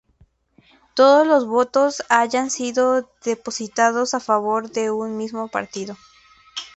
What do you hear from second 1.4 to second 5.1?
votos hayan sido depositados a favor de